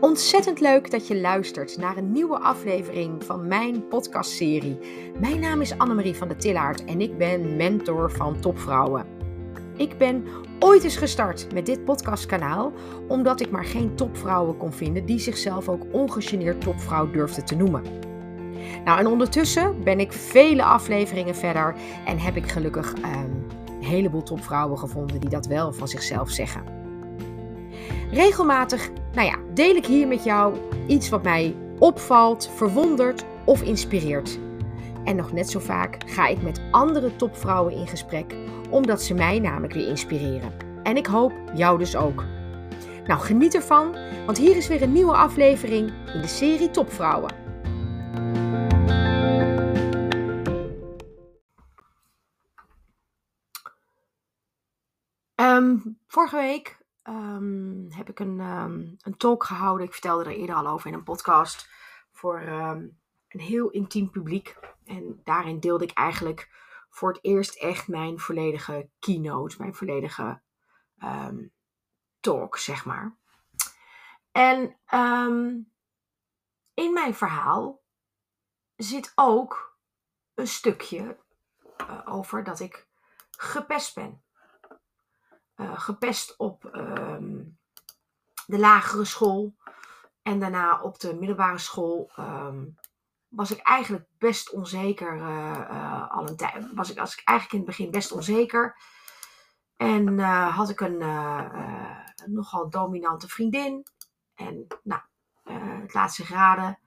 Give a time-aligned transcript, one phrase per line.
[0.00, 4.78] Ontzettend leuk dat je luistert naar een nieuwe aflevering van mijn podcastserie.
[5.18, 9.06] Mijn naam is Annemarie van der Tillaert en ik ben mentor van topvrouwen.
[9.76, 10.24] Ik ben
[10.58, 12.72] ooit eens gestart met dit podcastkanaal
[13.08, 17.82] omdat ik maar geen topvrouwen kon vinden die zichzelf ook ongegeneerd topvrouw durfden te noemen.
[18.84, 21.74] Nou, en ondertussen ben ik vele afleveringen verder
[22.06, 23.30] en heb ik gelukkig ehm,
[23.66, 26.62] een heleboel topvrouwen gevonden die dat wel van zichzelf zeggen.
[28.10, 28.90] Regelmatig
[29.60, 30.56] deel ik hier met jou
[30.86, 34.38] iets wat mij opvalt, verwondert of inspireert.
[35.04, 38.34] En nog net zo vaak ga ik met andere topvrouwen in gesprek,
[38.70, 40.52] omdat ze mij namelijk weer inspireren.
[40.82, 42.24] En ik hoop jou dus ook.
[43.06, 43.96] Nou, geniet ervan,
[44.26, 47.34] want hier is weer een nieuwe aflevering in de serie Topvrouwen.
[55.36, 59.86] Um, vorige week um, heb ik een, um, een talk gehouden.
[59.86, 61.68] Ik vertelde er eerder al over in een podcast.
[62.12, 64.56] Voor um, een heel intiem publiek.
[64.84, 66.50] En daarin deelde ik eigenlijk
[66.90, 69.56] voor het eerst echt mijn volledige keynote.
[69.58, 70.40] Mijn volledige
[72.20, 73.16] talk, zeg maar.
[74.32, 74.78] En
[76.74, 77.82] in mijn verhaal
[78.76, 79.78] zit ook
[80.34, 81.18] een stukje
[81.80, 82.88] uh, over dat ik
[83.30, 84.22] gepest ben.
[85.60, 87.42] Eh, gepest op ehm,
[88.46, 89.54] de lagere school.
[90.22, 92.64] En daarna op de middelbare school ehm,
[93.28, 95.16] was ik eigenlijk best onzeker.
[95.16, 98.76] Uh, al een tijd was ik, was ik eigenlijk in het begin best onzeker.
[99.76, 100.98] En had ik een
[102.26, 103.86] nogal dominante vriendin.
[104.34, 105.00] En nou,
[105.80, 106.78] het laatste graden.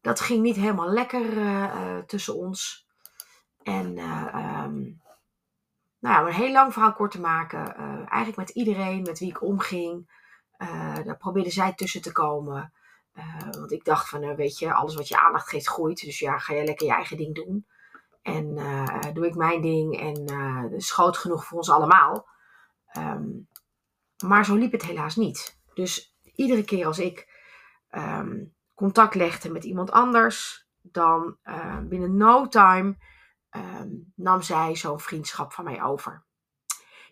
[0.00, 1.26] Dat ging niet helemaal lekker
[2.06, 2.86] tussen ons.
[3.62, 3.98] En
[4.64, 5.02] um,
[6.02, 7.74] nou, een heel lang verhaal kort te maken.
[7.78, 10.10] Uh, eigenlijk met iedereen met wie ik omging.
[10.58, 12.72] Uh, daar probeerde zij tussen te komen.
[13.14, 16.04] Uh, want ik dacht van, weet je, alles wat je aandacht geeft groeit.
[16.04, 17.66] Dus ja, ga je lekker je eigen ding doen.
[18.22, 18.54] En
[19.12, 20.00] doe ik mijn ding.
[20.00, 20.24] En
[20.72, 22.26] is groot genoeg voor ons allemaal.
[22.96, 23.48] Um,
[24.24, 25.58] maar zo liep het helaas niet.
[25.74, 27.28] Dus iedere keer als ik
[27.90, 31.36] um, contact legde met iemand anders, dan
[31.82, 32.96] binnen no time
[33.52, 36.24] Ehm, nam zij zo'n vriendschap van mij over.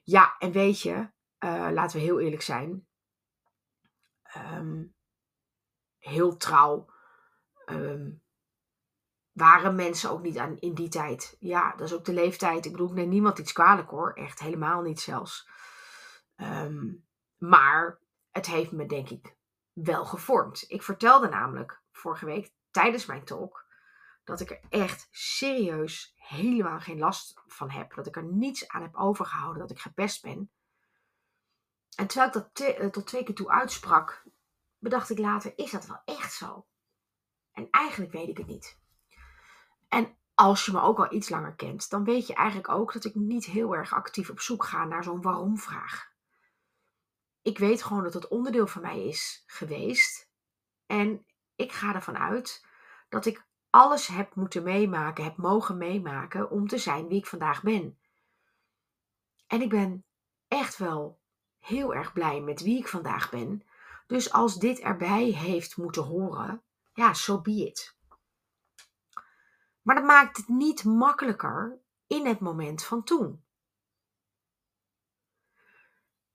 [0.02, 0.94] Ja, en weet je,
[1.38, 2.86] uh, laten we heel eerlijk zijn.
[4.36, 4.94] Um,
[5.98, 6.90] heel trouw.
[7.66, 8.22] Um,
[9.32, 11.36] waren mensen ook niet aan, in die tijd.
[11.40, 12.64] Ja, dat is ook de leeftijd.
[12.64, 14.12] Ik bedoel, ik neem niemand iets kwalijk hoor.
[14.12, 15.48] Echt helemaal niet zelfs.
[17.38, 17.98] maar
[18.30, 19.36] het heeft me denk ik
[19.72, 20.64] wel gevormd.
[20.68, 23.68] Ik vertelde namelijk vorige week tijdens mijn talk
[24.25, 27.94] dat ik er echt serieus helemaal geen last van heb.
[27.94, 30.50] Dat ik er niets aan heb overgehouden dat ik gepest ben.
[31.97, 34.25] En terwijl ik dat te, uh, tot twee keer toe uitsprak,
[34.78, 36.66] bedacht ik later, is dat wel echt zo?
[37.53, 38.78] En eigenlijk weet ik het niet.
[39.88, 43.04] En als je me ook al iets langer kent, dan weet je eigenlijk ook dat
[43.04, 46.12] ik niet heel erg actief op zoek ga naar zo'n waarom-vraag.
[47.42, 50.31] Ik weet gewoon dat het onderdeel van mij is geweest.
[50.87, 51.26] En
[51.56, 52.66] ik ga ervan uit
[53.08, 57.62] dat ik alles heb moeten meemaken, heb mogen meemaken om te zijn wie ik vandaag
[57.62, 57.98] ben.
[59.47, 60.04] En ik ben
[60.48, 61.20] echt wel
[61.58, 63.62] heel erg blij met wie ik vandaag ben.
[64.06, 66.62] Dus als dit erbij heeft moeten horen,
[66.94, 67.97] ja, so be it.
[69.82, 73.44] Maar dat maakt het niet makkelijker in het moment van toen.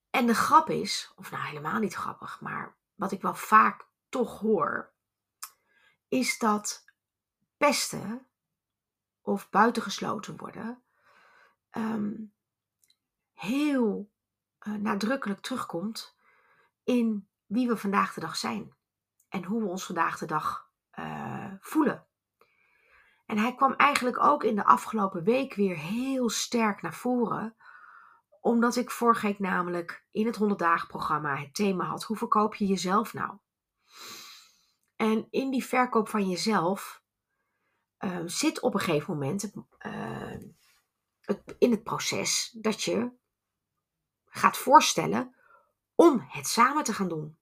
[0.09, 4.39] En de grap is, of nou helemaal niet grappig, maar wat ik wel vaak toch
[4.39, 4.93] hoor,
[6.07, 6.84] is dat
[7.65, 8.27] pesten
[9.21, 10.83] of buitengesloten worden
[11.71, 12.33] um,
[13.33, 14.11] heel
[14.67, 16.17] uh, nadrukkelijk terugkomt
[16.83, 18.75] in wie we vandaag de dag zijn
[19.29, 22.07] en hoe we ons vandaag de dag uh, voelen.
[23.25, 27.55] En hij kwam eigenlijk ook in de afgelopen week weer heel sterk naar voren,
[28.41, 32.55] omdat ik vorige week namelijk in het 100 dagen programma het thema had: hoe verkoop
[32.55, 33.37] je jezelf nou?
[34.95, 37.03] En in die verkoop van jezelf
[38.05, 39.41] Ehm, zit op een gegeven moment
[41.21, 43.11] het, in het proces dat je
[44.25, 45.35] gaat voorstellen
[45.95, 47.37] om het samen te gaan doen.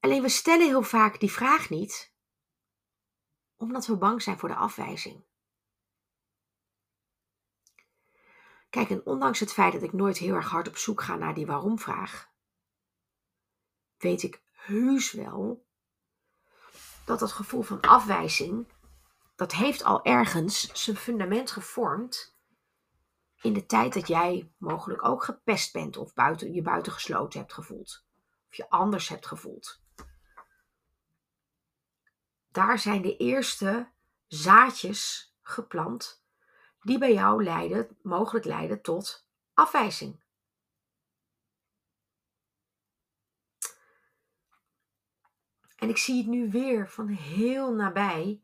[0.00, 2.14] Alleen we stellen heel vaak die vraag niet,
[3.56, 5.24] omdat we bang zijn voor de afwijzing.
[8.70, 11.34] Kijk, en ondanks het feit dat ik nooit heel erg hard op zoek ga naar
[11.34, 12.30] die waarom-vraag,
[13.96, 15.70] weet ik heus wel
[17.04, 18.66] dat dat gevoel van afwijzing,
[19.36, 22.36] dat heeft al ergens zijn fundament gevormd
[23.40, 28.04] in de tijd dat jij mogelijk ook gepest bent of buiten, je buitengesloten hebt gevoeld.
[28.48, 29.80] of je anders hebt gevoeld.
[32.48, 33.90] Daar zijn de eerste
[34.26, 36.24] zaadjes geplant
[36.80, 40.21] die bij jou leiden, mogelijk leiden tot afwijzing.
[45.82, 48.42] En ik zie het nu weer van heel nabij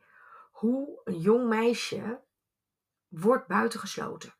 [0.51, 2.21] hoe een jong meisje
[3.09, 4.35] wordt buitengesloten.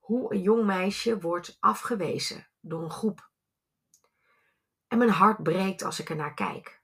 [0.00, 3.30] Hoe een jong meisje wordt afgewezen door een groep.
[4.88, 6.82] En mijn hart breekt als ik er naar kijk.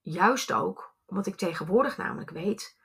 [0.00, 2.78] Juist ook omdat ik tegenwoordig namelijk weet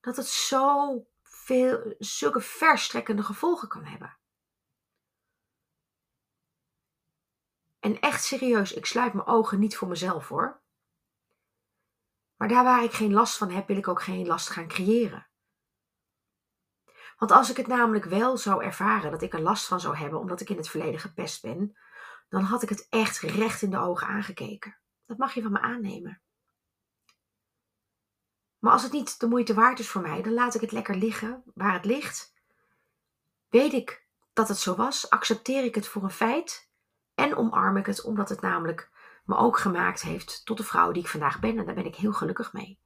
[0.00, 4.16] dat het zo veel, zulke verstrekkende gevolgen kan hebben.
[7.84, 10.62] En echt serieus, ik sluit mijn ogen niet voor mezelf hoor.
[12.36, 15.28] Maar daar waar ik geen last van heb, wil ik ook geen last gaan creëren.
[17.16, 20.18] Want als ik het namelijk wel zou ervaren dat ik er last van zou hebben
[20.18, 21.76] omdat ik in het verleden gepest ben,
[22.28, 24.78] dan had ik het echt recht in de ogen aangekeken.
[25.06, 26.22] Dat mag je van me aannemen.
[28.58, 30.96] Maar als het niet de moeite waard is voor mij, dan laat ik het lekker
[30.96, 32.34] liggen waar het ligt.
[33.48, 36.72] Weet ik dat het zo was, accepteer ik het voor een feit
[37.14, 38.90] en omarm ik het omdat het namelijk
[39.24, 41.96] me ook gemaakt heeft tot de vrouw die ik vandaag ben en daar ben ik
[41.96, 42.80] heel gelukkig mee.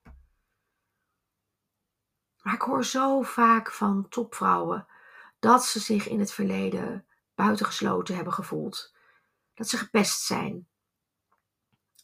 [2.43, 4.87] Maar ik hoor zo vaak van topvrouwen
[5.39, 8.95] dat ze zich in het verleden buitengesloten hebben gevoeld,
[9.55, 10.69] dat ze gepest zijn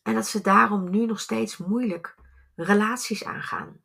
[0.02, 2.14] en dat ze daarom nu nog steeds moeilijk
[2.54, 3.82] relaties aangaan.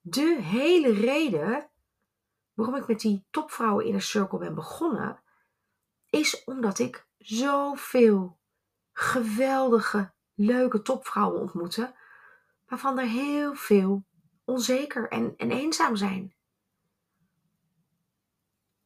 [0.00, 1.70] De hele reden
[2.52, 5.22] waarom ik met die topvrouwen in een cirkel ben begonnen,
[6.16, 8.38] is omdat ik zoveel
[8.92, 11.94] geweldige, leuke topvrouwen ontmoette,
[12.66, 14.04] waarvan er heel veel
[14.44, 16.34] onzeker en, en eenzaam zijn.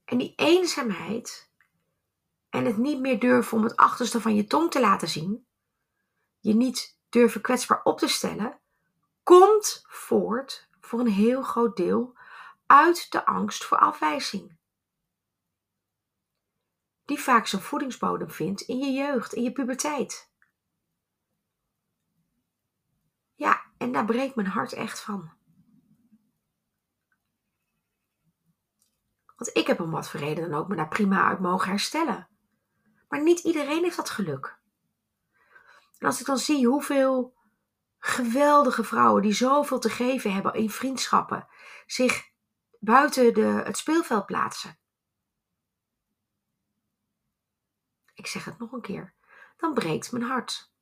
[0.05, 1.51] En die eenzaamheid
[2.49, 5.47] en het niet meer durven om het achterste van je tong te laten zien,
[6.41, 8.61] je niet durven kwetsbaar op te stellen,
[9.23, 12.19] komt voort voor een heel groot deel
[12.67, 14.59] uit de angst voor afwijzing.
[17.11, 20.31] Die vaak zijn voedingsbodem vindt in je jeugd, in je puberteit.
[23.35, 25.31] Ja, en daar breekt mijn hart echt van.
[29.37, 32.29] Want ik heb om wat voor reden dan ook me daar prima uit mogen herstellen.
[33.09, 34.59] Maar niet iedereen heeft dat geluk.
[35.99, 37.35] En als ik dan zie hoeveel
[37.99, 41.49] geweldige vrouwen die zoveel te geven hebben in vriendschappen,
[41.87, 42.31] zich
[42.79, 44.80] buiten de, het speelveld plaatsen.
[48.21, 49.15] Ik zeg het nog een keer,
[49.57, 50.73] dan breekt mijn hart.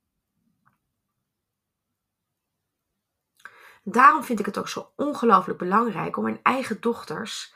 [3.82, 7.54] Daarom vind ik het ook zo ongelooflijk belangrijk om mijn eigen dochters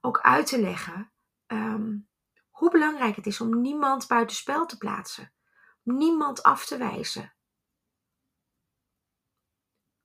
[0.00, 1.12] ook uit te leggen
[1.46, 1.96] ehm,
[2.50, 5.32] hoe belangrijk het is om niemand buitenspel te plaatsen
[5.82, 7.32] niemand af te wijzen.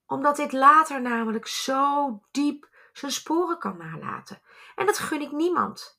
[0.05, 4.41] Omdat dit later namelijk zo diep zijn sporen kan nalaten.
[4.75, 5.94] En dat gun ik niemand.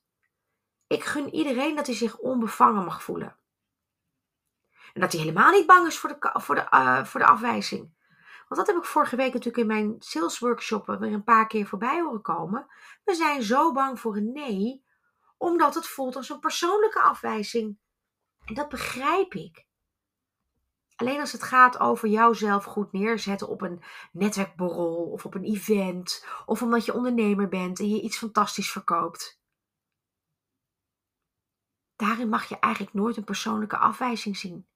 [0.87, 3.37] Ik gun iedereen dat hij zich onbevangen mag voelen.
[4.93, 7.95] En dat hij helemaal niet bang is voor de, voor de, uh, voor de afwijzing.
[8.47, 11.67] Want dat heb ik vorige week natuurlijk in mijn sales workshop weer een paar keer
[11.67, 12.67] voorbij horen komen.
[13.03, 14.85] We zijn zo bang voor een nee,
[15.37, 17.77] omdat het voelt als een persoonlijke afwijzing.
[18.45, 19.65] En dat begrijp ik.
[20.95, 26.25] Alleen als het gaat over jouzelf goed neerzetten op een netwerkborrel of op een event
[26.45, 29.39] of omdat je ondernemer bent en je iets fantastisch verkoopt.
[31.97, 34.67] Daarin mag je eigenlijk nooit een persoonlijke afwijzing zien.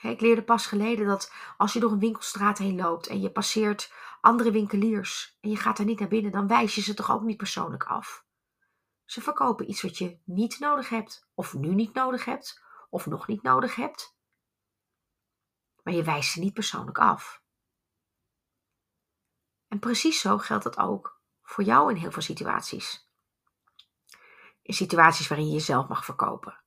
[0.00, 3.92] Ik leerde pas geleden dat als je door een winkelstraat heen loopt en je passeert
[4.20, 7.22] andere winkeliers en je gaat daar niet naar binnen, dan wijs je ze toch ook
[7.22, 8.26] niet persoonlijk af.
[9.04, 13.26] Ze verkopen iets wat je niet nodig hebt, of nu niet nodig hebt, of nog
[13.26, 14.16] niet nodig hebt
[15.88, 17.42] maar je wijst ze niet persoonlijk af.
[19.68, 23.07] En precies zo geldt dat ook voor jou in heel veel situaties.
[24.68, 26.60] In situaties waarin je jezelf mag verkopen.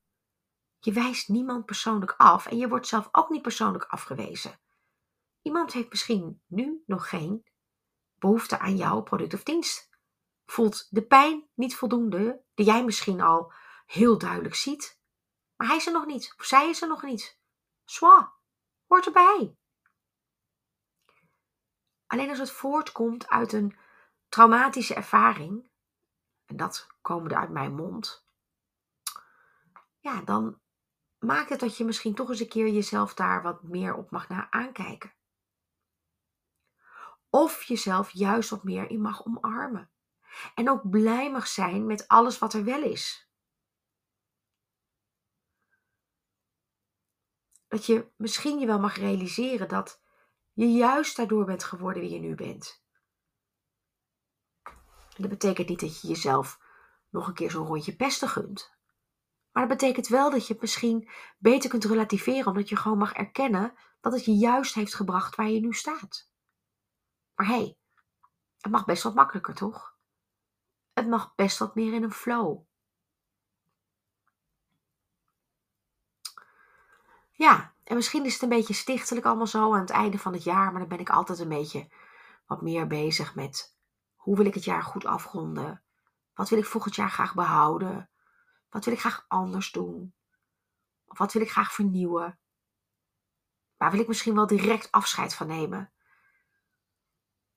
[0.78, 4.60] Je wijst niemand persoonlijk af en je wordt zelf ook niet persoonlijk afgewezen.
[5.42, 7.46] Iemand heeft misschien nu nog geen
[8.18, 9.90] behoefte aan jouw product of dienst.
[10.46, 13.52] Voelt de pijn niet voldoende, die jij misschien al
[13.86, 15.00] heel duidelijk ziet.
[15.56, 17.38] Maar hij is er nog niet, of zij is er nog niet.
[17.84, 18.32] Zwa,
[18.86, 19.56] hoort erbij.
[22.06, 23.76] Alleen als het voortkomt uit een
[24.28, 25.70] traumatische ervaring,
[26.44, 28.24] en dat komende uit mijn mond,
[29.98, 30.60] ja, dan
[31.18, 34.28] maakt het dat je misschien toch eens een keer jezelf daar wat meer op mag
[34.28, 35.14] naar aankijken.
[37.30, 39.90] Of jezelf juist wat meer in mag omarmen.
[40.54, 43.32] En ook blij mag zijn met alles wat er wel is.
[47.72, 50.02] dat je misschien je wel mag realiseren dat
[50.52, 52.84] je juist daardoor bent geworden wie je nu bent.
[55.16, 56.60] dat betekent niet dat je jezelf
[57.12, 58.76] nog een keer zo'n rondje pesten gunt.
[59.52, 63.12] Maar dat betekent wel dat je het misschien beter kunt relativeren, omdat je gewoon mag
[63.12, 66.30] erkennen dat het je juist heeft gebracht waar je nu staat.
[67.34, 67.76] Maar hé, hey,
[68.60, 69.96] het mag best wat makkelijker, toch?
[70.92, 72.60] Het mag best wat meer in een flow.
[77.32, 80.44] Ja, en misschien is het een beetje stichtelijk allemaal zo aan het einde van het
[80.44, 81.88] jaar, maar dan ben ik altijd een beetje
[82.46, 83.76] wat meer bezig met
[84.14, 85.81] hoe wil ik het jaar goed afronden?
[86.34, 88.10] Wat wil ik volgend jaar graag behouden?
[88.68, 90.14] Wat wil ik graag anders doen?
[91.04, 92.38] Of wat wil ik graag vernieuwen?
[93.76, 95.92] Waar wil ik misschien wel direct afscheid van nemen?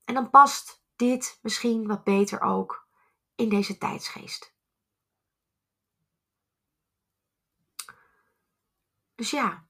[0.05, 2.87] En dan past dit misschien wat beter ook
[3.35, 4.53] in deze tijdsgeest.
[9.15, 9.67] Dus ja,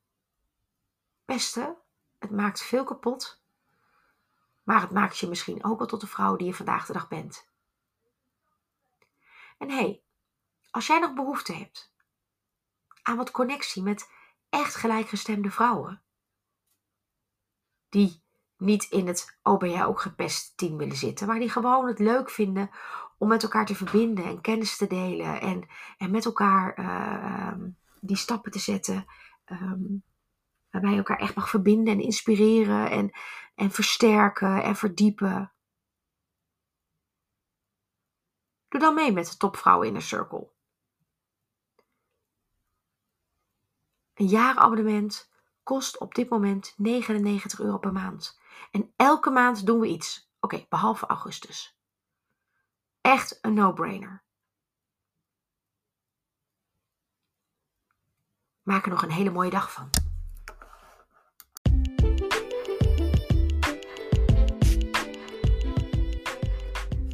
[1.25, 1.77] pesten,
[2.19, 3.43] het maakt veel kapot.
[4.63, 7.07] Maar het maakt je misschien ook wel tot de vrouw die je vandaag de dag
[7.07, 7.47] bent.
[9.65, 10.01] En hé, hey,
[10.71, 11.93] als jij nog behoefte hebt
[13.01, 14.11] aan wat connectie met
[14.49, 16.01] echt gelijkgestemde vrouwen,
[17.89, 18.23] die
[18.57, 21.99] niet in het oh ben jij ook gepest team willen zitten, maar die gewoon het
[21.99, 22.69] leuk vinden
[23.17, 25.67] om met elkaar te verbinden en kennis te delen en,
[25.97, 27.67] en met elkaar uh,
[28.01, 29.05] die stappen te zetten.
[29.45, 30.03] Um,
[30.69, 33.11] waarbij je elkaar echt mag verbinden en inspireren en,
[33.55, 35.54] en versterken en verdiepen.
[38.75, 40.51] Doe dan mee met de topvrouwen in een circle.
[44.13, 45.31] Een jaarabonnement
[45.63, 48.39] kost op dit moment 99 euro per maand.
[48.71, 50.31] En elke maand doen we iets.
[50.39, 51.79] Oké, behalve augustus.
[53.01, 54.23] Echt een no-brainer.
[58.61, 60.04] Maak er nog een hele mooie dag van.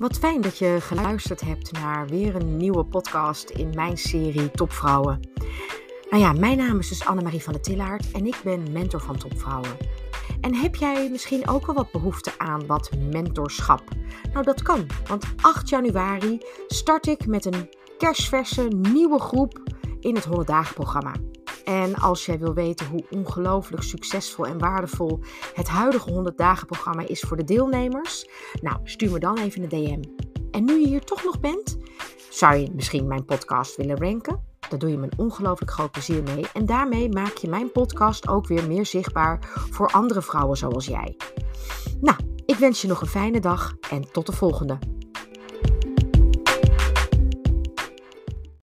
[0.01, 5.19] Wat fijn dat je geluisterd hebt naar weer een nieuwe podcast in mijn serie Topvrouwen.
[6.09, 9.17] Nou ja, mijn naam is dus Annemarie van der Tillaert en ik ben mentor van
[9.17, 9.77] Topvrouwen.
[10.41, 13.83] En heb jij misschien ook wel wat behoefte aan wat mentorschap?
[14.33, 19.61] Nou, dat kan, want 8 januari start ik met een kerstverse nieuwe groep
[19.99, 21.13] in het 100 dagen programma.
[21.71, 25.19] En als jij wil weten hoe ongelooflijk succesvol en waardevol
[25.53, 28.29] het huidige 100 dagen programma is voor de deelnemers,
[28.61, 30.01] nou stuur me dan even een DM.
[30.51, 31.77] En nu je hier toch nog bent,
[32.29, 34.43] zou je misschien mijn podcast willen ranken?
[34.69, 36.45] Daar doe je me een ongelooflijk groot plezier mee.
[36.53, 41.17] En daarmee maak je mijn podcast ook weer meer zichtbaar voor andere vrouwen zoals jij.
[42.01, 44.77] Nou, ik wens je nog een fijne dag en tot de volgende.